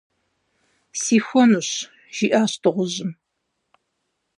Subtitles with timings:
[1.01, 1.69] -Сихуэнущ,-
[2.15, 3.11] жиӏащ дыгъужьым.